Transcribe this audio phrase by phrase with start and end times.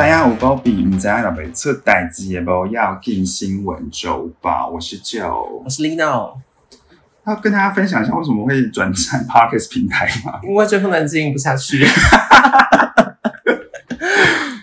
[0.00, 4.70] 知影有高比，唔知影若袂出代志也无要进新闻周报。
[4.72, 6.34] 我是 Joe，我是 Lino。
[7.26, 10.38] 要跟大家分享一下为什么会转战 Parkes 平台吗？
[10.44, 11.84] 因为追风男经营不下去。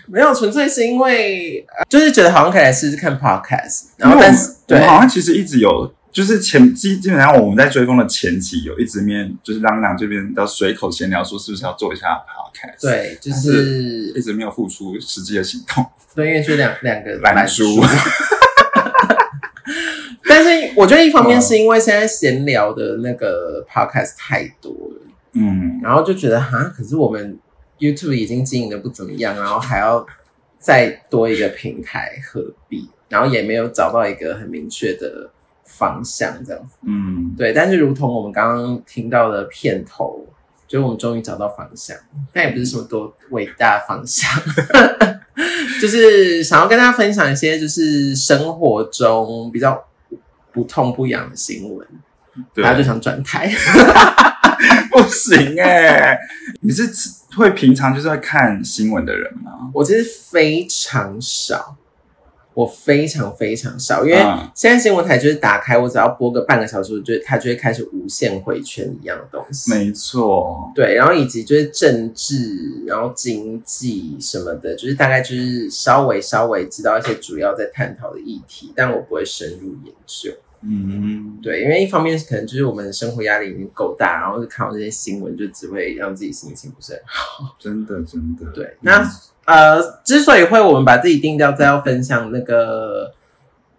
[0.08, 5.92] 没有，纯粹是因为就是觉得好像可以来试试看 Podcast，然后但是我们，好像其实一直有。
[6.16, 15.84] 就是前基基本上我们在追风的前期有一直面就是嚷嚷这边的随口闲聊说是不是要做一下 podcast，对，就是一直没有付出实际的行动，
[16.14, 17.64] 对，因为就两两个懒书。
[20.26, 25.02] 但是我觉得一方面是因为现在闲聊的那个 podcast 太多了，
[25.34, 27.38] 嗯，然后就觉得哈，可是我们
[27.78, 30.06] YouTube 已经经营的不怎么样，然后还要
[30.58, 32.88] 再多一个平台，何必？
[33.10, 35.30] 然后也没有找到一个很明确的。
[35.66, 40.26] 方向这样子，嗯，对，但是如同我们刚刚听到的片头，
[40.66, 41.96] 就我们终于找到方向，
[42.32, 44.30] 但也不是什么多伟大方向，
[45.80, 49.84] 就是想要跟大家分享一些就是生活中比较
[50.52, 51.86] 不痛不痒的新闻，
[52.54, 53.52] 大家就想转台，
[54.90, 56.18] 不行哎，
[56.60, 56.88] 你是
[57.36, 59.70] 会平常就是在看新闻的人吗？
[59.74, 61.75] 我其实非常少。
[62.56, 64.16] 我非常非常少，因为
[64.54, 69.70] 现在新闻台就是打开，我只要播个半个小时，就它就会开始无限回圈一样的东西。
[69.74, 80.32] 没错，对，然后以及就是政治，然后经济什么的，就是大概就是稍微稍微知道一些主要在探讨的议题，但我不会深入研究。
[80.62, 87.54] 嗯，对，因为一方面可能就是我们的生活压力已经够大，然后就看到这些新闻，就只会让自己心情不是很好。
[87.58, 88.50] 真的，真的。
[88.52, 89.06] 对，那。
[89.46, 93.12] 呃，之所以会我们把自己定掉，再要分享那个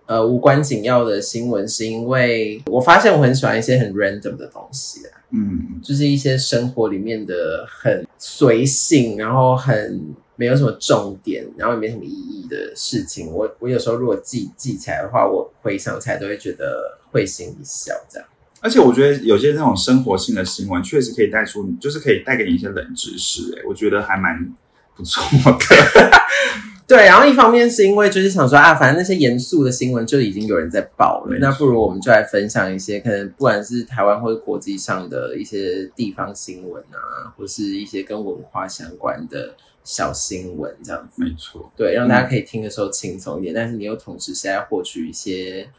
[0.05, 13.29] 呃无关紧要的新闻，是因为我发现我很喜欢一些很 random 的东西啊，嗯，就是一些生活里面的很随性，然后很没有什么重点，然后也没什么意义的事情。
[13.33, 18.25] 我我有时候如果记记起来的话，我回想起来都会觉得会心一笑，这样。
[18.61, 23.53] 而且我觉得有些那种生活性的新闻，确实可以带出，就是可以带给你一些冷知识。
[23.57, 24.50] 哎，我觉得还蛮。
[24.97, 26.09] 不错的，
[26.88, 27.06] 对。
[27.06, 39.53] 然后一方面是因为就是想说啊，反正那些严肃的新闻就已经有人在报了，那不如我们就来分享一些可能不管是台湾或者国际上的一些地方新闻啊，或是一些跟文化相关的
[39.84, 41.24] 小新闻这样子。
[41.24, 45.69] 没错，对，让大家可以听的时候轻松一点，但是你又同时是在获取一些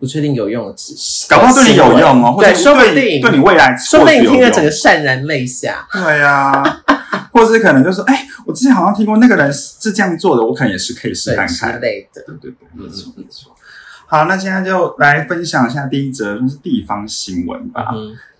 [0.00, 5.86] 不确定有用的知识，搞不好对你有用哦，对，说不定对你未来，说不定你听了整个潸然泪下。
[5.92, 6.82] 对呀。
[7.32, 11.80] 或是可能就说哎，我之前好像听过那个人是这样做的，我可能也是可以试看看。
[11.80, 13.54] 对对对，没错没错。
[14.06, 17.86] 好，那现在就来分享一下第一则，就是地方新闻吧。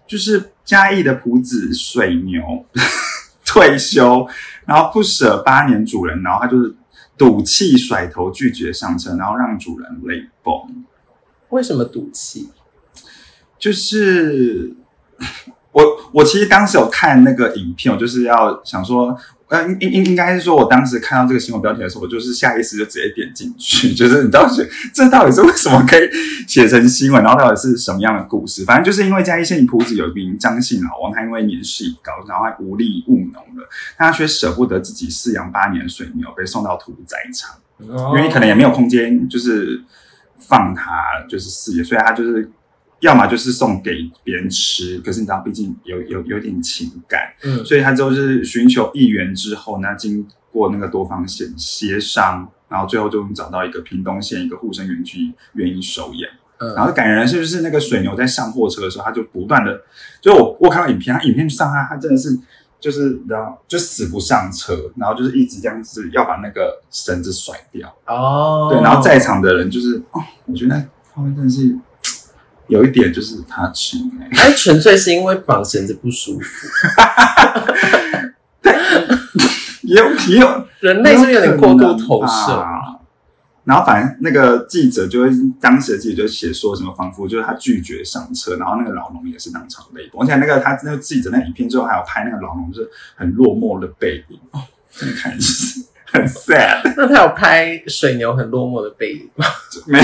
[0.06, 2.42] 就是嘉义的埔子水牛
[3.44, 4.28] 退休，
[4.66, 6.74] 然后不舍八年主人，然后他就是
[7.16, 10.84] 赌气甩头拒绝上车，然后让主人泪崩。
[11.48, 12.50] 为什么赌气？
[13.58, 14.74] 就是。
[15.74, 19.18] 我我其实当时有看那个影片，我就是要想说，
[19.48, 26.08] 呃，应应应该是说，我当时看到这个新闻标题的时候，我就是下意识就直接点进去， 就是你到底这到底是为什么可以
[26.46, 28.64] 写成新闻，然后到底是什么样的故事？
[28.64, 33.68] 反正就是因为嘉义县埔子有一名张姓老王，他因为年事已高，然后无力务农了，
[33.98, 37.56] 他却舍不得自己饲养八年水牛被送到屠宰场，
[38.16, 39.82] 因为可能也没有空间，就是
[40.38, 42.48] 放他就是饲养，所以他就是。
[43.00, 59.82] 要么就是送给别人吃，可是你知道，毕竟有有有点情感，嗯，所以他就是寻求议员之后，那经过那个多方协协商，然后最后终于找到一个屏东县一个护生园区愿意收养，嗯，然后感人是不是那个水牛在上货车的时候，他就不断的，
[60.22, 62.38] 就我我看到影片，他影片上他他真的是
[62.80, 71.76] 就是然后就死不上车，然后就是一直这样子要把那个绳子甩掉，哦，对，然后在场的人就是哦，我觉得那画面真的是。
[72.68, 76.68] 有一点就是他轻哎，纯粹是因为绑绳子不舒服。
[78.62, 78.74] 对，
[79.82, 82.64] 也有也有，人类是不是有点过度投射？
[83.64, 90.20] 然后反正那个记者就会，当时的记者就写说什么，仿佛就是他拒绝上车，然后那个老农也是当场泪崩。
[90.22, 96.94] 而且那个他那个记者那影片最后还有拍那个老农就是很落寞的背影哦，真 的看是很 sad。
[96.96, 99.46] 那他有拍水牛很落寞的背影吗？
[99.86, 99.98] 没。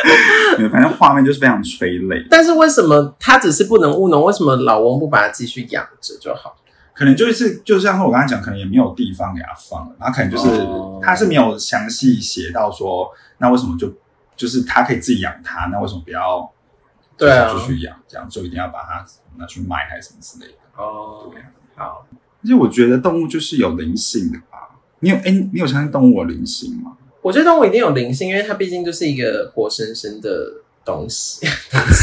[0.70, 2.26] 反正画面就是非常催泪。
[2.30, 4.24] 但是为什么他只是不能务农？
[4.24, 6.56] 为什么老翁不把它继续养着就好？
[6.94, 9.96] 可能就是，就像我刚才讲，可能也没有地方给他放了。
[9.98, 10.66] 然后可能就是，
[11.02, 13.92] 他是没有详细写到说，那为什么就
[14.36, 16.52] 就是他可以自己养它，那为什么不要
[17.16, 17.96] 对啊继续养？
[18.06, 19.04] 这样就一定要把它
[19.38, 20.58] 拿去卖还是什么之类的？
[20.76, 21.32] 哦，
[21.74, 22.06] 好。
[22.44, 24.76] 而且我觉得动物就是有灵性的吧？
[24.98, 26.92] 你有哎，你有相信动物有灵性吗？
[27.22, 30.52] 我觉得动物一定有灵性，因为它毕竟就是一个活生生的
[30.84, 31.46] 东西，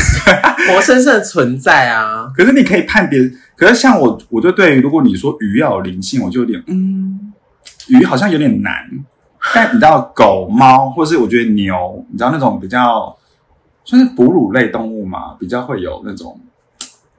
[0.71, 2.31] 活生生的存在啊。
[2.36, 3.19] 可是你可以判别，
[3.57, 7.33] 可是像我，我就对于如果你说鱼要有灵性，我就有点嗯，
[7.89, 8.74] 鱼好像有点难。
[9.54, 13.18] 但你知道狗、猫，或是我觉得牛，你知道那种比较
[13.86, 16.39] 算是哺乳类动物嘛，比较会有那种。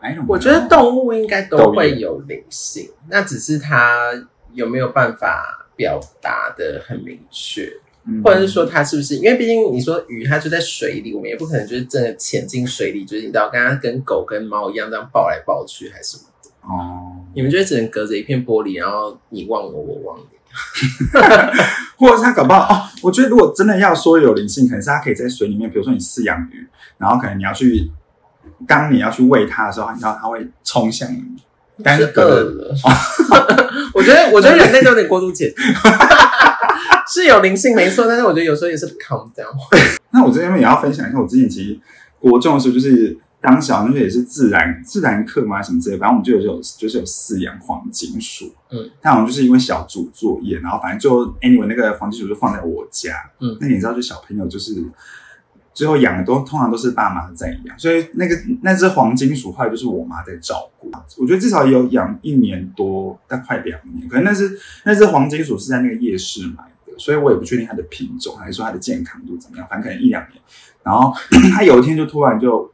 [0.00, 4.10] 哎，我觉得动物应该都会有灵性，那只是它
[4.54, 7.70] 有没有办法表达的很明确。
[8.24, 9.16] 或者是说它是不是？
[9.16, 17.16] 因为毕竟你说鱼，它就在水里，我们也不可能就是真的潜进水里，就是你知道，刚刚跟狗跟猫一样这样抱来抱去，还是什么的哦。
[17.34, 20.24] 你们就只能隔着一片玻璃，然后你望我，我望你，
[21.96, 22.88] 或者是它搞不好哦。
[23.02, 26.66] 我觉得如果真的要说有灵性，可能是它可以在水里面，比如说你饲养鱼，
[26.98, 27.90] 然后可能你要去，
[28.66, 31.22] 当你要去喂它的时候，你知道它会冲向你，
[31.84, 32.74] 但是饿了。
[33.94, 35.62] 我觉得，我觉得人类都有点过度解读。
[37.12, 39.54] 是有灵性没错，但是我觉得有时候也是 calm down。
[40.12, 41.78] 那我这边也要分享一下，我之前其实
[42.18, 48.52] 国中的时候，就是当小那时候也是自然自然课嘛什么之类，反正我们就有有就是有饲养黄金鼠。
[48.70, 53.14] 嗯，它好像就是因为小组作业，然后反正就 anyway 那个黄金鼠就放在我家。
[53.40, 54.84] 嗯，那你知道，就小朋友就是
[55.72, 60.90] 最后养的都通常都是爸妈在养，所以那个那只黄金鼠后来就是我妈在照顾。
[61.16, 64.08] 我觉得至少有养一年多，但快两年。
[64.08, 66.64] 可能那只那只黄金鼠是在那个夜市买。
[67.00, 69.66] 所以我也不确定它的品种，还是说它的健康度怎么样。
[69.68, 70.40] 反正可能一两年，
[70.82, 71.12] 然后
[71.54, 72.70] 它有一天就突然就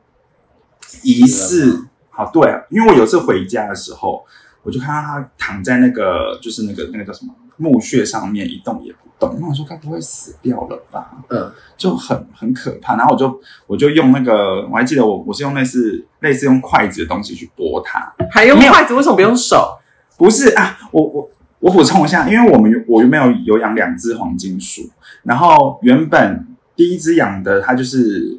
[1.02, 4.24] 疑似，好对，因为我有一次回家的时候，
[4.64, 9.38] 我就看到它躺在那个就是那个那个叫什么墓穴上面一动也不动。
[9.40, 11.22] 那我说该不会死掉了吧？
[11.30, 12.96] 嗯，就很很可怕。
[12.96, 18.92] 然后我就我就用那个，我还记得我我是用类似类似用筷子的东西去拨它，还用筷子？
[18.94, 19.78] 为什么不用手？
[20.18, 21.30] 不是啊，我我。
[21.58, 24.90] 我补充一下，因为我们我原本有有养两只黄金鼠，
[25.22, 28.38] 然后原本第一只养的它就是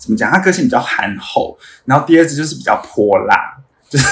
[0.00, 3.58] 怎么讲，它个性比较憨厚，然后第二只就是比较泼辣，
[3.88, 4.06] 就是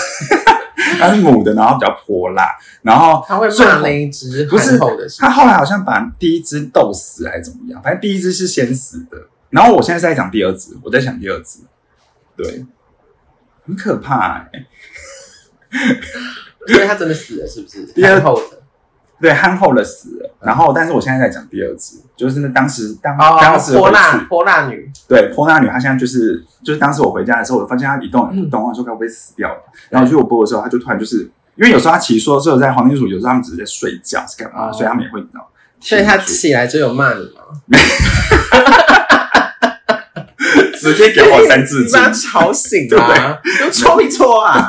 [0.98, 2.46] 它是母的，然后比较泼辣，
[2.82, 4.78] 然后它会骂那一只不是
[5.18, 9.16] 它后来好像把第一只逗死还是怎么样，反正第一只是先死的，
[9.50, 11.60] 然后我现在在讲第二只，我在想第二只，
[12.36, 12.64] 对，
[13.66, 14.66] 很可怕哎。
[16.66, 17.86] 所以他真的死了，是不是？
[18.02, 18.62] 憨厚的，
[19.20, 20.30] 对，憨厚的死了。
[20.40, 29.56] 然后，但是我现在在讲第二只，就是那当时当当时泼辣泼辣女，对，泼辣女，她现在就是就是当时我回家的时候，我发现她一动不动，我说该不会死掉了。
[29.90, 35.50] 然后去我播的时候，她就突然就是因为有时候她其实说，只有在黄金鼠，有时候他们只是在睡觉是干嘛，所以他们也会道。
[35.80, 37.42] 所以她起来就有骂你吗？
[40.76, 43.38] 直接给我三字经， 吵醒啊！
[43.60, 44.68] 都搓一搓啊？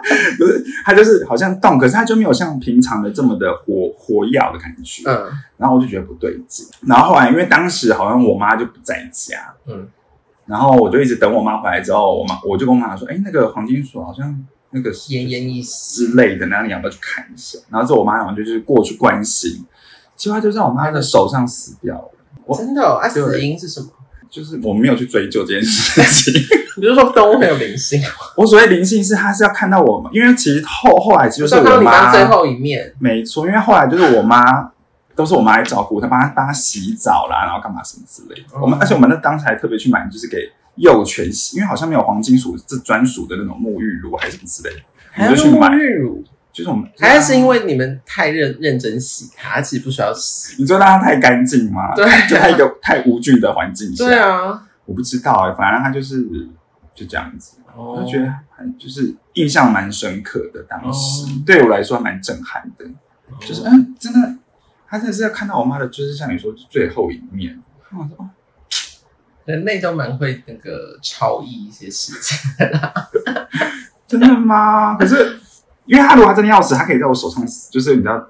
[0.38, 5.02] 不是，他就是好像动，可是他就没有像平常的这么的活活跃的感觉。
[5.06, 6.66] 嗯，然后我就觉得不对劲。
[6.86, 9.88] 然后后来，因为当时好像我妈就不在家，嗯，
[10.46, 19.64] 然后我就一直等我妈回来之后，我妈我就跟我妈说：“哎，那个黄金鼠好像那个奄奄一息之类的，那你要不要去看一下？”然后之后我妈好像就是过去关心，
[20.16, 22.10] 结果就在我妈的手上死掉了。
[22.56, 22.82] 真的？
[22.82, 23.88] 啊，死因是什么？
[24.30, 26.42] 就是我们没有去追究这件事情。
[26.80, 28.00] 比如说动物很有灵性，
[28.36, 34.70] 我所谓灵性是它是要看到我们，因为其实后后来就是我妈最后一面，没错，因为后来就是我妈
[35.16, 38.60] 都是我妈来照顾，她帮她帮她洗澡啦，然后干嘛什么之类的。
[38.60, 50.56] 我们而且我们那当时还特别去买，就是给幼犬洗，因为好像没有黄金鼠这专属的那种沐浴乳还是什么之类的，还有沐浴乳，就是我们还是因为你们太认认真洗它，其实不需要洗。
[50.60, 51.94] 你说让它太干净吗？
[51.94, 54.04] 对，就在一个太无菌的环境下。
[54.04, 56.48] 对啊，我不知道哎，反正它就是。
[56.92, 60.62] 就这样子，我觉得很就是印象蛮深刻的。
[60.68, 62.84] 当时对我来说蛮震撼的，
[63.40, 64.36] 就是嗯，真的，
[64.86, 67.58] 他真的是要看到我妈的，就是像你说最后一面。
[67.92, 68.28] 我说，
[69.46, 73.08] 人类都蛮会那个超意一些事情的，
[74.06, 74.96] 真的吗？
[74.98, 75.38] 可是，
[75.90, 78.24] 因为他如果他真的要死，他可以在我手上死，就是你知道，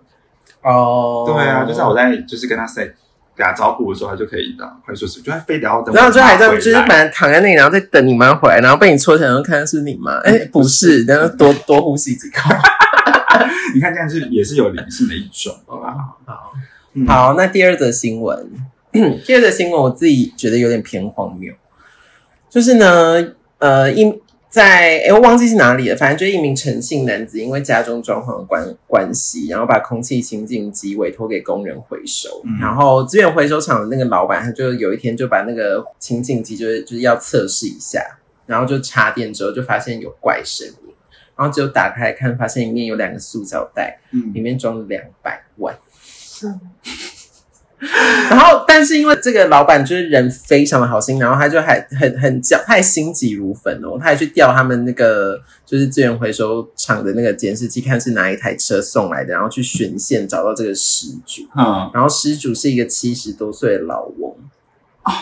[0.62, 2.90] 哦，对啊，就在我在就是跟他 say。
[3.36, 5.94] 打招呼的时候，他就可以的快速死，就他非得要等。
[5.94, 10.18] 然后就还在，就是本来躺在那里，然后再等你妈回来，然后被你戳起来，然后看是你妈。
[10.18, 12.54] 哎，不是， 然后多多呼吸几口。
[13.74, 15.96] 你看这样是也是有灵性的一种，好吧？
[16.26, 16.52] 好，
[17.06, 18.46] 好，那第二则新闻，
[19.24, 21.54] 第二则新闻我自己觉得有点偏荒谬，
[22.50, 23.26] 就是呢，
[23.58, 24.20] 呃，因。
[24.50, 25.96] 在哎，我忘记是哪里了。
[25.96, 32.42] 反正就一名陈姓男子，因为家中状况的关关系，然后把空气清净机委托给工人回收。
[32.60, 38.04] 然后资源回收厂的那个老板，他就有一天就把那个清净机，就是就是要测试一下，
[38.46, 40.92] 然后就插电之后就发现有怪声音，
[41.36, 45.74] 然然后只有打开看，发现里面有两个塑胶袋，嗯，里面装了两百万。
[48.28, 61.42] 然后，但是因为这个老板就是人非常的好心，然后他就还很很叫，他还心急如焚哦，他还去调他们那个就是资源回收厂的那个监视器，看是哪一台车送来的，然后去巡线找到这个失主。
[61.56, 64.36] 嗯，然后失主是一个七十多岁的老翁
[65.02, 65.12] 啊，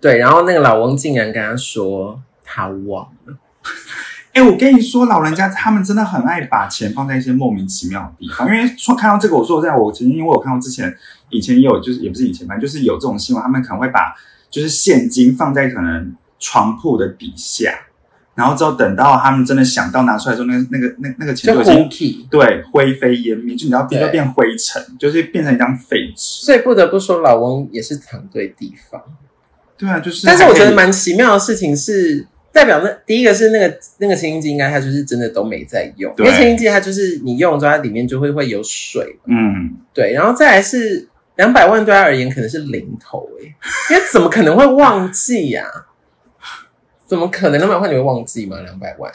[0.00, 3.11] 对，然后那个老翁竟然跟他说他忘。
[4.32, 8.46] 哎，我跟你说，老人家他们真的很爱把钱放在一些莫名其妙的地方。
[8.48, 10.90] 因为说看到这个，我说在我曾经因为我看到之前
[11.28, 14.14] 以前也有，就是也不是以前，反正就是有这种新闻，他们可能会把
[14.50, 17.74] 就是现金放在可能床铺的底下，
[18.34, 26.46] 然后之后等到他们真的想到拿出来之后，那那个那那个钱就已经对灰飞烟灭，就你要变就变灰尘，就是变成一张废纸。
[26.46, 28.98] 所以不得不说，老翁也是躺对地方。
[29.76, 30.26] 对啊，就是。
[30.26, 32.28] 但是我觉得蛮奇妙的事情是。
[32.52, 39.18] 代表那第一个是那个那个清净机，应该它就是真的都没在用，因为清净机它就是你用之后，它里面就会会有水。
[39.26, 40.12] 嗯，对。
[40.12, 43.44] 然后再来是两百万对他而言可能是零头哎，
[43.90, 45.64] 因为怎么可能会忘记呀？
[47.06, 48.58] 怎么可能两百万你会忘记吗？
[48.60, 49.10] 两百万，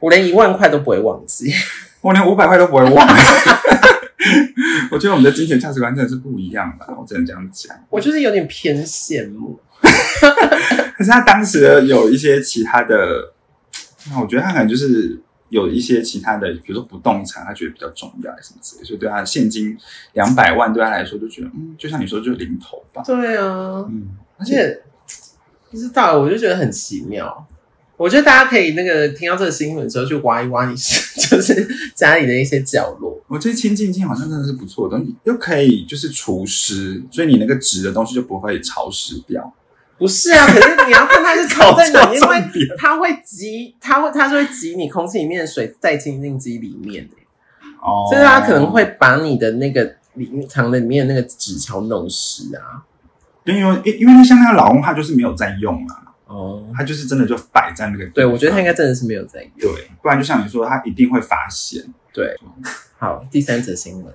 [0.00, 1.52] 我连一万块都不会忘记，
[2.00, 3.08] 我连五百块都不会忘。
[4.90, 7.76] 我觉得我们的金钱价值观真的是不一样的，我只能这样讲。
[7.90, 9.58] 我就是有点偏羡慕。
[10.96, 13.32] 可是他当时有一些其他的，
[14.10, 19.76] 那我觉得他可能就是有一些其他的，比如说不动产，他觉得比较重要，什么之类，所以对他现金
[20.12, 23.02] 两百万对他来说就觉得，嗯，就像你说，就是零头吧。
[23.06, 24.08] 对啊，嗯，
[24.38, 24.82] 而且
[25.70, 27.46] 不知道，我就觉得很奇妙。
[27.96, 33.20] 我觉得大家可以那个听到这个新闻的时候，去挖一挖你就是家里的一些角落。
[33.26, 39.52] 我觉得清净镜好像真的是不错的，你又可以就是除湿，所以你那个纸的东西就不会潮湿掉。
[39.98, 47.14] 不是啊， 可是你要看它是藏在哪，因为它会挤，它会它是会挤你空气里面的水在清净机里面的。
[47.82, 52.84] 哦，所以它可能会把你的那个里藏的里面的那个纸条弄湿啊。
[53.44, 56.02] 因为因因为像那个老公，他就是没有在用啊。
[56.26, 58.06] 哦，他就是真的就摆在那个。
[58.10, 59.74] 对，我觉得他应该真的是没有在用。
[59.74, 61.82] 对，不然就像你说，他一定会发现。
[62.12, 62.36] 对，
[62.98, 64.14] 好，第三则新闻。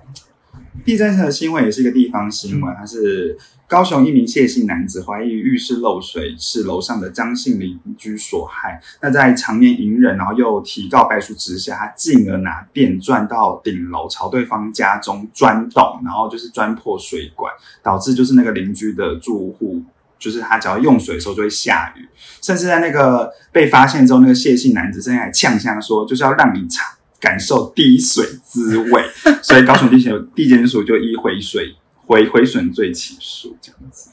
[0.84, 3.36] 第三则新闻也是一个地方新闻，它是
[3.74, 8.80] 高雄一名谢姓男子怀疑浴室漏水是楼上的张姓邻居所害。
[9.02, 17.52] 那在常年隐忍，然后又提告败诉之下，他进而拿电钻到顶楼朝对方家中钻洞，然后就是钻破水管，
[17.82, 19.82] 导致就是那个邻居的住户，
[20.20, 22.06] 就是他只要用水的时候就会下雨，
[22.40, 26.86] 甚至在那个被发现之后，那个谢姓男子甚至还呛呛说，就是要让你尝。
[27.20, 29.02] 感受滴水滋味，
[29.42, 31.74] 所以高雄地检地检署就以毁水
[32.06, 34.10] 毁毁损罪起诉这样子。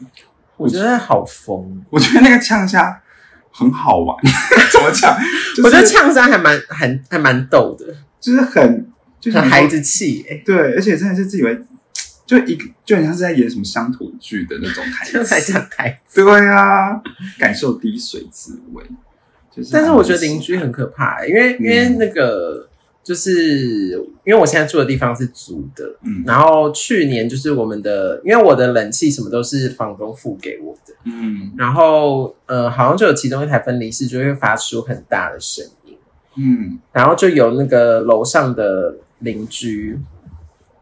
[0.58, 3.02] 我觉得好疯，我觉得那个呛虾
[3.52, 4.16] 很好玩，
[4.72, 5.18] 怎么讲？
[5.64, 8.88] 我觉得呛虾还蛮还还蛮逗的，就是很
[9.20, 10.42] 就是孩子气哎。
[10.46, 11.60] 对，而且真的是自以为
[12.26, 16.24] 就一个就很像是在演什么乡土剧的那种台词，在讲台词。
[16.24, 17.02] 对啊，
[17.40, 18.84] 感受滴水滋味。
[19.56, 22.68] 就是，但是我觉得邻居很可怕，因为因为那个。
[23.04, 23.92] 就是
[24.24, 35.98] 因为我现在住的地方是租的，嗯，然后去年就是我们的，因为我的冷气什么都是房东付给我的，嗯，然后呃，好像就有其中一台分离式就会发出很大的声音，
[36.38, 40.00] 嗯，然后就有那个楼上的邻居。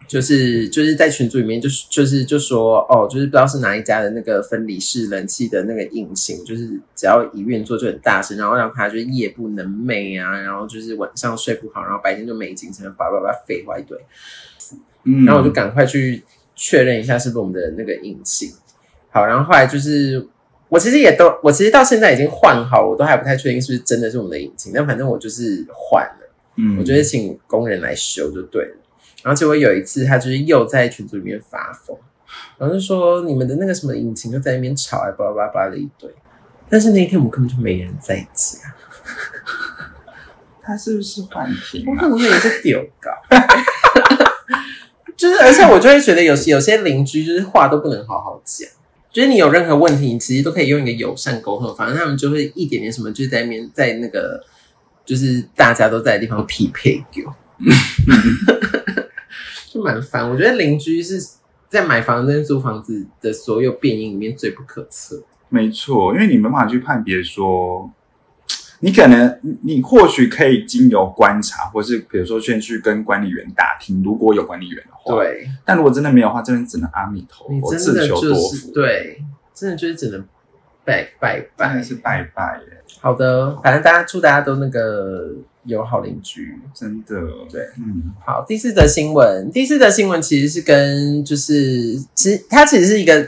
[0.09, 13.95] 就是就是在群组里面，就是就是就说哦，就是不知道是哪一家的那个分离式冷气的那个引擎，就是只要一运作就很大声，然后让他就夜不能寐啊，然后就是晚上睡不好，然后白天就没精神，叭叭叭废话一堆。
[15.03, 16.23] 嗯，然后我就赶快去
[16.55, 18.49] 确认一下是不是我们的那个引擎。
[19.11, 20.27] 好，然后后来就是
[20.69, 26.33] 我其实也都，我其实到现在已经换好，我都还不太确定是不是真的是我们的引擎，但反正我就是换了。
[26.55, 28.75] 嗯，我觉得请工人来修就对了。
[29.23, 31.97] 然后结果有一次，他就是又在群组里面发疯，
[32.57, 36.09] 然后就说你们的那个什么引擎又在那边吵，哎，叭叭叭了一堆。
[36.69, 38.59] 但是那一天我们根本就没人在家，
[40.61, 41.83] 他是不是幻听？
[41.87, 43.09] 我可能也是丢稿，
[45.17, 48.69] 就是而且我就会觉得有些有些邻居就是话都不能好好讲，
[49.11, 54.39] 就是你有任何问题，你其实都可以用一个友善沟通，反正他们就会一点点什么，就是在面在那个
[55.03, 57.35] 就是大家都在的地方匹配我。
[59.71, 61.21] 就蛮烦，我觉得邻居是
[61.67, 65.21] 在买房跟租房子的所有变因里面最不可测。
[65.47, 67.91] 没错，因为你没办法去判别说，
[68.79, 75.13] 你可能你或许可以经由观察，或是比如说先去跟管理员打听，如果有管理员的话。
[75.13, 75.47] 对。
[75.63, 78.71] 但如果真的没有的话，真的只能阿弥陀佛，自求多福。
[78.73, 79.23] 对，
[79.53, 80.25] 真的就是只能
[80.83, 82.83] 拜拜拜，是拜拜耶。
[82.99, 85.35] 好的，反正大家祝大家都那个。
[85.69, 87.15] 友好邻居，真的。
[87.49, 93.25] 对，嗯，好，第四则新闻，第四则新闻其实是跟就是其实它其实是一个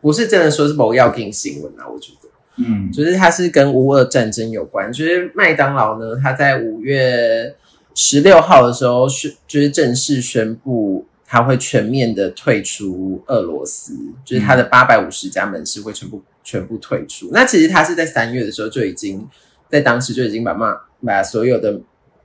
[0.00, 2.28] 不是真的说是某要给新闻啊，我觉得，
[2.58, 7.56] 嗯，就是它是跟乌俄战争有关，就是麦当劳呢，它在五月
[7.94, 11.04] 十六号的时候宣就是正式宣布。
[11.26, 13.94] 它会全面的退出俄罗斯，
[14.24, 17.30] 就是它的八百五十家门市会全部全部退出。
[17.32, 19.26] 那其实它是在三月的时候就已经
[19.68, 21.80] 在当时就已经把骂把所有的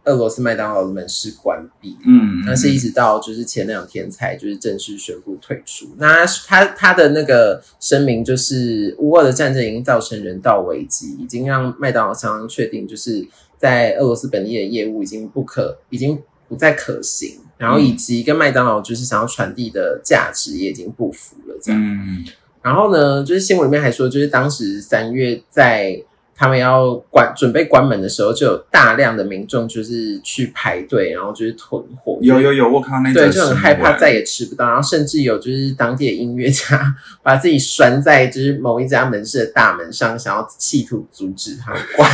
[0.05, 1.98] 俄罗斯麦当劳的门市关闭。
[2.05, 5.88] 嗯，但是一直到就是前两天才就是正式宣布退出。
[5.98, 17.39] 那他他的那个声明就是乌俄的战争已经造成人道危机，已经让麦当劳商商确定就是在俄罗斯本地的业务已经不可已经不再可行。
[17.57, 21.81] 然后以及跟麦当劳就是想要传递的价值也已经不符了，这样。
[21.81, 22.25] 嗯
[22.62, 25.98] 然后呢，就是新闻里面还说，就是当时三月在
[26.39, 32.17] 他们要关准备关门的时候，就有大量的民众就是去排队，然后就是囤货。
[32.22, 42.10] 有有有，我看到那对就很害怕再也吃不到，然后甚至有就是当地的音乐家把自己拴在就是某一家门市的大门上，想要企图阻止他关。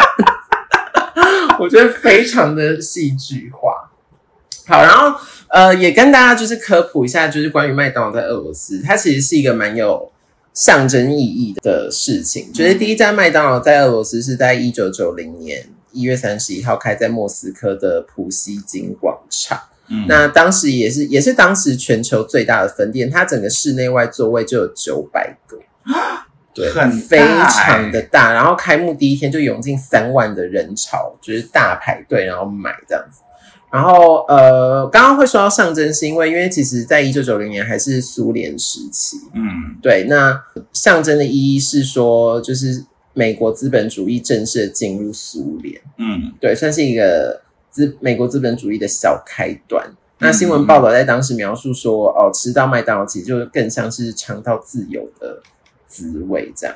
[1.58, 3.90] 我觉得非常的戏剧化。
[4.66, 5.18] 好，然后
[5.48, 10.12] 呃，也跟大家就是科普一下，就是关于麦当劳在俄罗斯，它其实是一个蛮有
[10.52, 12.52] 象征意义的事情。
[12.52, 19.60] 就是第一家麦当劳在俄罗斯是在一九九零年一月三十一号开在莫斯科的普希金广场。
[19.88, 25.58] 嗯，那当时也是也是当时全球最大的分店，它整个室内外座位就有九百个，
[26.54, 28.32] 对，很非常的大。
[28.32, 33.22] 然后开幕第一天就涌进三万的人潮，就是大排队然后买这样子。
[33.72, 49.88] 然后，呃，刚刚会说到象征，是因为因为其实，在一九九零年还是苏联时期，嗯，对，那象征的意义是说，就是美国资本主义正式的进入苏联，嗯，对，算是一个资美国资本主义的小开端。
[50.18, 55.40] 那新闻报道在当时描述说，哦，吃到麦当劳其实就更像是尝到自由的
[55.86, 56.74] 滋味这样。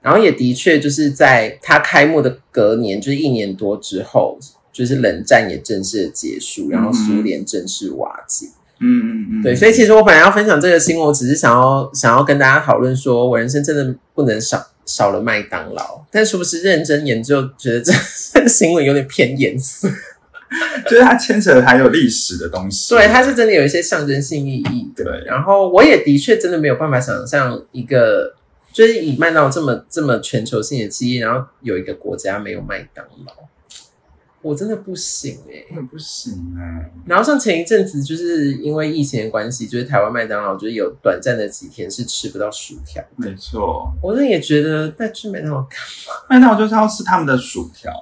[0.00, 4.38] 然后也的确就是在它开幕的隔年，就是一年多之后。
[4.76, 8.46] 就是冷战也正式的结束，然后苏联正式瓦解。
[8.78, 16.04] 嗯嗯嗯，对，所以其实我本来要分享这个新闻，我只是想要想要跟大家讨论，说我人生真的不能少少了麦当劳。
[16.10, 17.90] 但是不是认真研究，觉得这
[18.34, 19.88] 这个新闻有点偏严肃，
[20.84, 22.94] 就是它牵扯还有历史的东西。
[22.94, 24.92] 对，它是真的有一些象征性意义。
[24.94, 28.34] 对，然后我也的确真的没有办法想象一个，
[28.74, 33.32] 就是以麦当劳这么这么全球性的企业，然后有一个国家没有麦当劳。
[34.46, 36.90] 我真的不行哎，真的不行哎。
[37.04, 43.02] 然后像前一阵子，就是因为疫情的关系，就是台湾麦当劳就是有短暂的几天是吃不到薯条。
[43.16, 45.70] 没错，我那也觉得那去麦当劳干
[46.06, 46.14] 嘛？
[46.30, 47.92] 麦当劳就是要吃他们的薯条，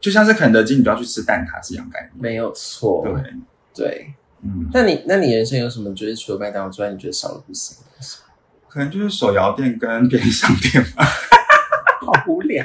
[0.00, 2.12] 就像是肯德基，你都要去吃蛋挞是一样概念。
[2.14, 3.32] 没有错，对
[3.74, 4.68] 对，嗯。
[4.72, 7.76] 那你那你人生有什么就是除了麦当劳之外，你觉得少了不行？
[8.68, 11.04] 可能就是手摇店跟便利商店吧。
[12.00, 12.64] 好无聊。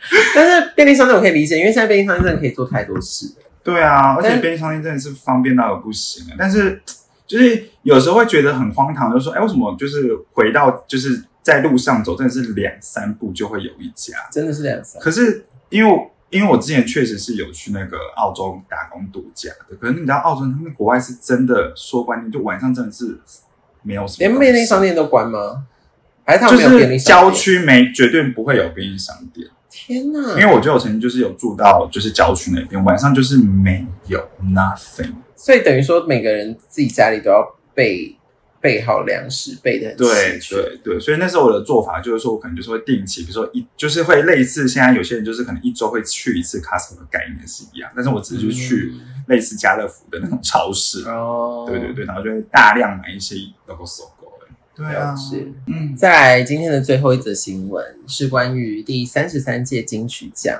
[0.34, 3.32] 但是便利商店我可以理解，因为现在便利商店真的可以做太多事。
[3.62, 6.34] 对啊，而且便利商店真的是方便到不行啊。
[6.36, 6.82] 但是
[7.26, 15.00] 就是有时候会觉得很荒唐，就是说，哎，为什么就是回到就是在路上走，真的是两三步就会有一家，真的是两三。
[15.00, 23.18] 可是因为因为我之前确实是有去那个澳洲打工度假的，可是你知道澳洲他们国外是真的说关店，就晚上真的是
[23.82, 25.66] 没有什么，连便利商店都关吗？
[26.24, 27.30] 还是他们没有便利商店？
[27.30, 29.46] 郊区没绝对不会有便利商店。
[29.72, 30.38] 天呐！
[30.38, 34.20] 因为我觉得我曾经就是有住到就是郊区那边，晚上就是没有
[34.54, 37.42] nothing，所以等于说每个人自己家里都要
[37.74, 38.14] 备
[38.60, 48.92] 备好粮食，备的很对对对，所以那时候我的做法就是说我可能就是会定期，比如说一就是会类似现在有些人就是可能一周会去一次 Costco 的概念是一样，但是我只是去
[49.28, 51.02] 类似家乐福的那种超市。
[51.08, 53.84] 哦，对对对，然后就会大量买一些 logo
[54.74, 55.14] 对啊，
[55.66, 60.58] 嗯，再来今天的最后一则新闻是关于第三十三届金曲奖。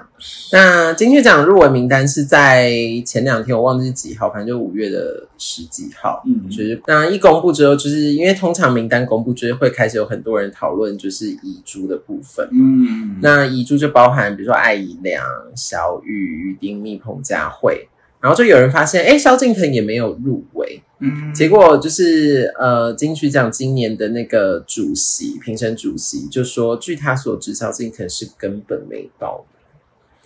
[0.52, 2.70] 那金曲奖入围名单是在
[3.06, 6.22] 前两天，我忘记是几号，反正就五月的十几号。
[6.26, 12.46] 嗯，就是那一公布之后，就是因为通常名单公布，就是会开始有很多人讨论，就是遗珠的部分。
[12.52, 15.24] 嗯，那遗珠就包含比如说艾怡良、
[15.56, 17.88] 小雨、丁密、彭佳慧，
[18.22, 20.80] 然后就有人发现，哎，萧敬腾也没有入围。
[21.00, 29.44] 嗯结果就是呃，金曲奖今年的那个主席评审主席就说，据他所知，萧敬腾是根本没报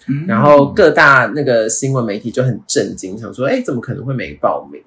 [0.06, 0.26] 名。
[0.28, 4.80] 然后各大那个新闻媒体就很震惊，想说，哎，怎么可能会没报名？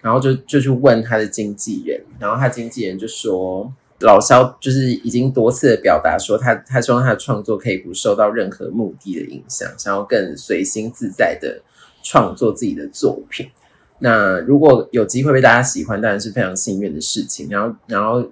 [0.00, 11.62] 然后就就去问他的经纪人，然后他经纪人就说，老萧就是已经多次的表达说，他他希望他的创作可以不受到任何目的的影响，想要更随心自在的
[12.08, 13.50] 创作自己的作品。
[13.98, 17.48] 那如果有机会被大家喜欢，当然是非常幸运的事情。
[17.50, 18.26] 然后，然后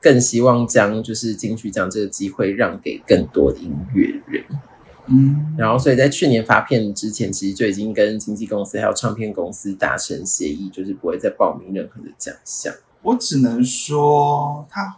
[0.00, 4.44] 更希望将就是金曲奖这个机会让给更多的音乐人。
[5.06, 12.72] 嗯，然后所以在去年发片之前，其实就已经跟经纪公司还有唱片公司达成协议，就是不会再报名任何的奖项。
[13.02, 14.96] 我只能说他。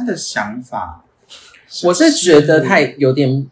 [0.00, 1.04] 他的想法，
[1.82, 3.44] 我是觉得他有点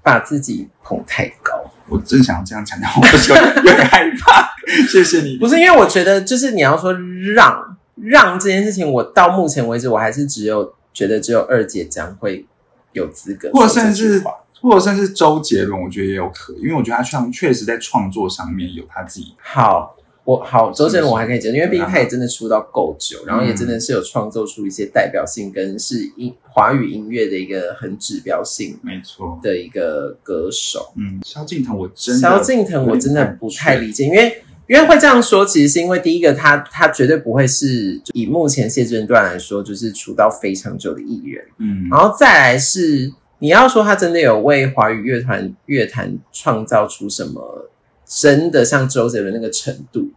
[0.00, 1.57] 把自己捧太高。
[1.88, 4.48] 我真想要这样强调， 我有点害怕。
[4.88, 5.36] 谢谢你。
[5.38, 6.92] 不是因为我觉得，就是你要说
[7.34, 12.46] 让让这件事情，我到目前为止，我还是只有觉得只有二姐将会
[12.92, 14.22] 有资格，或者甚至
[14.60, 19.94] 或者甚至周杰伦，我觉得也有可，因为我觉得他像确实在创作上面有他自己好。
[20.28, 30.92] 我好，周杰伦我还可以接受，因为毕竟他也真的出道够久，然后也真的是有创作出一些代表性跟是音华语音乐的一个很指标性，没错的一个歌手。
[30.98, 41.42] 嗯，萧敬腾我真萧敬腾我真的不太理解，因为因为会这样说，其实是因为第一个他他绝对不会是以目前现阶段来说，就是出道非常久的艺人。
[41.56, 47.70] 嗯，然后再来是你要说他真的有为华语乐团乐坛创造出什么？
[48.10, 50.08] 真的像周杰伦那个程度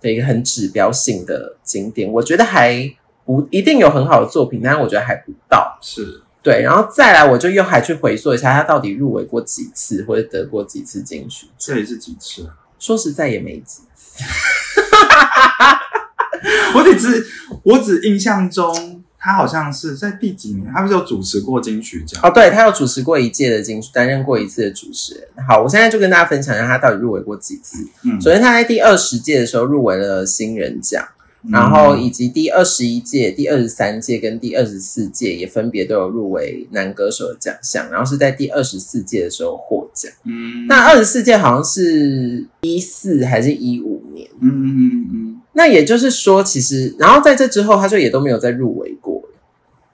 [0.00, 2.90] 的一个很指标性的景点，我觉得还
[3.24, 5.78] 不一定有很好的作品，但是我觉得还不到。
[5.80, 11.46] 是对，然后再来，我就又还去回溯一下，他到底入围过几次，或者得过几次金曲？
[11.58, 12.48] 这里是几次？
[12.78, 14.24] 说实在也没几次。
[16.74, 17.26] 我只
[17.62, 19.04] 我只印象中。
[19.20, 20.66] 他好像是在第几年？
[20.72, 22.18] 他不是有主持过金曲奖？
[22.22, 25.24] 哦，对，他有主持过一届的金曲，担任过一次的主持人。
[25.46, 27.86] 好，我现在就跟大家分享一下他到底入围过几次。
[28.04, 31.06] 嗯，首先他在第二十届的时候入围了新人奖，
[31.50, 40.10] 然后以及第二十一届、第二十三届跟第二十四届也分别都有入围男歌手的奖项，然后是在第二十四届的时候获奖。
[40.24, 44.26] 嗯，那二十四届好像是一四还是一五年？
[44.40, 45.36] 嗯嗯嗯。
[45.52, 49.09] 那也就是说，其实然后在这之后，他就也都没有再入围过。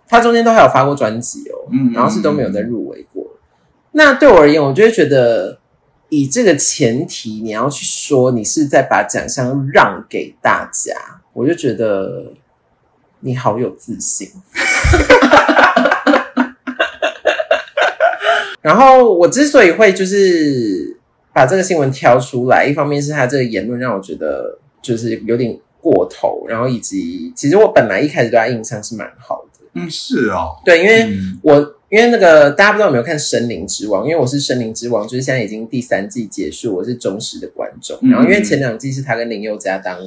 [0.09, 3.27] 他中间都还有发过专辑哦，嗯，然后是都没有再入围过。
[3.93, 5.59] 那对我而言，我就会觉得，
[6.11, 10.95] 以这个前提，你要去说你是在把奖项让给大家，
[11.33, 12.33] 我就觉得
[13.21, 14.29] 你好有自信。
[18.61, 20.99] 然后我之所以会就是
[21.33, 29.46] 把这个新闻挑出来，一方面是他这个言论让我觉得就是有点过头，然后以及其实我本来一开始对他印象是蛮好的。
[29.77, 31.09] 嗯，是哦，对，因为
[31.43, 37.99] 我因为那个大家不知道有没有看《森林之王》，因为我是《森林之王》，就是现在已经第三季结束，我是忠实的观众。
[38.11, 39.99] 然后因为前两季是他跟林宥嘉当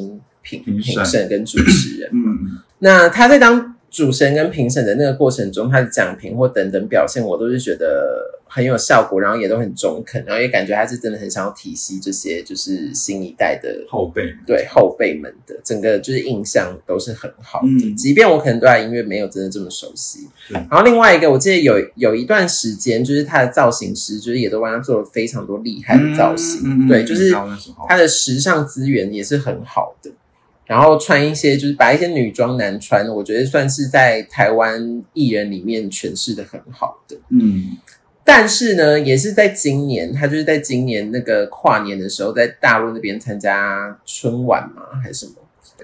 [0.42, 8.39] 评评审跟主持人，嗯，那他在当主持人跟评审的那个过程中，他的讲评或等等表现，我都是觉得。
[8.52, 17.96] 很有效果，然后也都很中肯，然后也感觉他是真的很想要体系这些，就是新一代的后辈，对后辈们的整个就是印象都是很好的。
[17.96, 27.32] 即便我可能对他音乐没有真的这么熟悉，然后另外一个，我记得有有一段时间，就是他的造型师，就是也都帮他做了非常多厉害的造型，对，就是
[27.88, 30.10] 他的时尚资源也是很好的。
[30.66, 37.78] 然后穿一些就是把一些女装男穿，我觉得算是在台湾艺人里面诠释的很好的，嗯。
[38.32, 45.34] 但是呢，也是在今年，他就是在今年那个跨年的时候，在大陆那边参加春晚嘛，还是什么？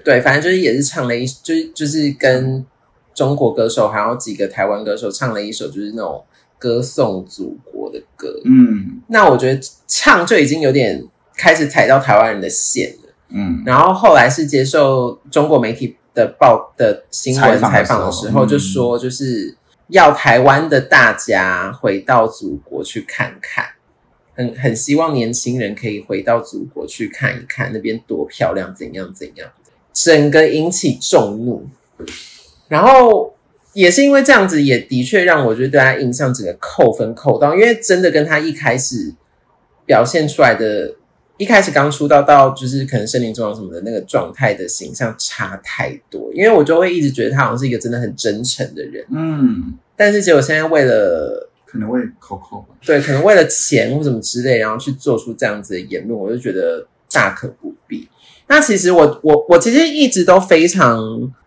[0.04, 2.64] 对，反正就是也是唱了一，就是就是跟
[3.12, 6.24] 中国歌手还有几个台湾歌手唱了一首，就是那种
[6.56, 8.28] 歌颂祖国的歌。
[8.44, 11.04] 嗯，那我觉得唱就已经有点
[11.36, 13.12] 开始踩到台湾人的线了。
[13.30, 19.56] 嗯，然后后来是接受中国媒体的报的新闻采访的时候，就说就是。
[19.88, 23.66] 要台湾的大家回到祖国去看看，
[24.34, 29.48] 很很希望年轻人可以回到祖国去看一看那边多漂亮，怎样怎样
[29.92, 31.66] 整个引起众怒。
[32.68, 33.34] 然后
[33.72, 39.14] 也是因为这样子，也的确让我觉得对他印象整个扣分扣到，因为真的跟他一开始
[39.84, 40.96] 表现出来的。
[41.38, 58.08] 一开始刚出道到就是可能森林中王什么的那个状态的形象差太多，因为我就会一直觉得他好像是一个真的很真诚的人，嗯，但是结果现在为了可能为 Coco 对，可能为了钱或什么之类，然后去做出这样子的言论，我就觉得大可不必。
[58.48, 60.98] 那其实我我我其实一直都非常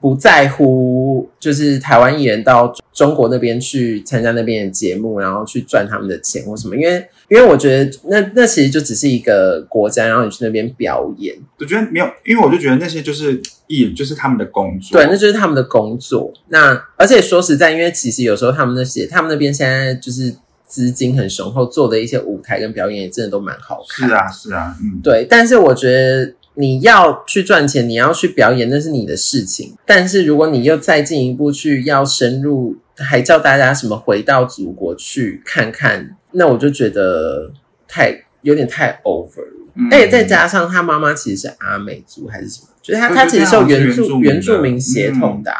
[0.01, 16.33] 不在乎，就是台湾艺人到中国那边去参加那边的节目，然后去赚他们的钱或什么，因为因为我觉得那那其实就只是一个国家，然后你去那边表演，我觉得没有，因为我就觉得那些就是艺，就是他们的工作，对，那就是他们的工作。
[16.49, 20.35] 那而且说实在，因为其实有时候他们那些他们那边现在就是
[20.67, 24.09] 资金很雄厚，做的一些舞台跟表演也真的都蛮好看。
[24.09, 25.25] 是啊，是啊，嗯，对。
[25.29, 26.33] 但是我觉得。
[26.55, 29.77] 你要去赚钱，你要去表演，那是你的事情。
[29.85, 37.53] 但是如果你又再进一步去要深入，还叫大家什么回到祖国去看看，那我就觉得
[37.87, 39.55] 太有点太 over 了。
[39.89, 45.53] 而且再加上他妈妈其实是阿美族还是什么，就是他他其实是原住原住民血统的。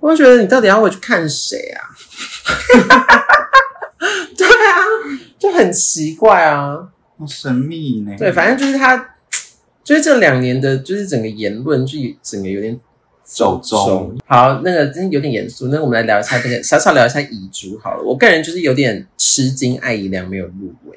[0.00, 1.80] 我就觉得你到底要回去看谁啊？
[4.36, 4.76] 对啊，
[5.38, 6.76] 就很奇怪啊，
[7.18, 8.14] 好神秘呢。
[8.18, 9.14] 对，反正就是他。
[9.90, 12.78] 所以这两年的，就是整个言论，就整个有点
[13.24, 14.16] 走中。
[14.24, 15.66] 好，那个真的有点严肃。
[15.66, 18.04] 那我们来聊一下这个，小小聊一下遗珠好了。
[18.04, 20.96] 我个人就是有点吃惊，艾怡良没有入围。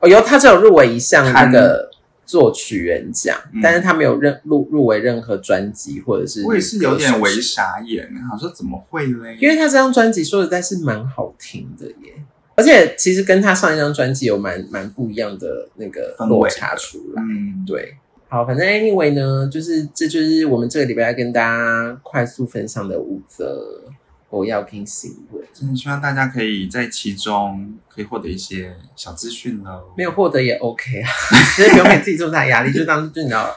[0.00, 1.88] 哦，有他只有入围一项那个
[2.26, 6.42] 作曲人奖，但是他没有任入入围任何专辑或者是。
[6.44, 9.38] 我也是有点为傻眼，我说怎么会嘞？
[9.40, 12.12] 因为他这张专辑说实在是蛮好听的耶，
[12.56, 17.22] 而且其实跟他上一张专辑有蛮蛮不一样的那个落差出来。
[17.22, 17.94] 嗯，对。
[18.34, 23.80] 好，反正 anyway 呢，就是这就是我们这个礼拜要跟大家快速分享的五则
[24.28, 25.40] 我要听新闻。
[25.52, 29.84] 真的希望大家可以在其中可以获得一些小资讯喽。
[29.96, 31.08] 没有获得也 OK 啊，
[31.54, 33.48] 其 实不用给自己这么大压力，就当就你要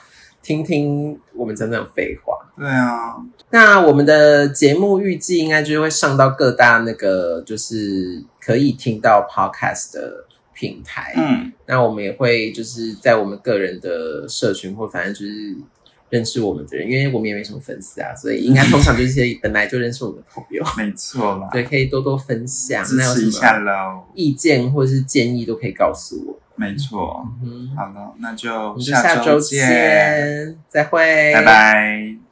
[0.44, 2.36] 听听我们真的废话。
[2.56, 3.16] 对啊，
[3.50, 10.26] 那我们的节目预计应该就是会上到各大那个就是可以听到 podcast 的。
[10.58, 15.56] 平台，嗯，那我们也会就是在我们个人的社群，或反正就是
[16.10, 21.38] 认识我们的人，因为我们也没什么粉丝啊，所以应该通常就是些本来就认识我们的朋友， 没错。
[21.38, 32.27] 啦， 对，可以多多分享，支持一下喽，意见或者是建议都可以告诉我，没错，嗯，好了，那就下周见，再会，拜拜。